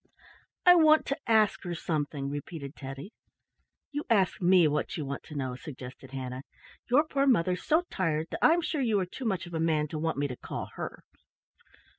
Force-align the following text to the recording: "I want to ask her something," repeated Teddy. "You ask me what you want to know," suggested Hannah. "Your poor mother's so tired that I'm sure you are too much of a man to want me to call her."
"I 0.65 0.73
want 0.73 1.05
to 1.05 1.17
ask 1.27 1.61
her 1.61 1.75
something," 1.75 2.31
repeated 2.31 2.75
Teddy. 2.75 3.11
"You 3.91 4.03
ask 4.09 4.41
me 4.41 4.67
what 4.67 4.97
you 4.97 5.05
want 5.05 5.21
to 5.25 5.35
know," 5.35 5.55
suggested 5.55 6.09
Hannah. 6.09 6.41
"Your 6.89 7.03
poor 7.03 7.27
mother's 7.27 7.61
so 7.61 7.83
tired 7.91 8.29
that 8.31 8.39
I'm 8.43 8.63
sure 8.63 8.81
you 8.81 8.99
are 8.99 9.05
too 9.05 9.25
much 9.25 9.45
of 9.45 9.53
a 9.53 9.59
man 9.59 9.87
to 9.89 9.99
want 9.99 10.17
me 10.17 10.27
to 10.27 10.35
call 10.35 10.69
her." 10.73 11.03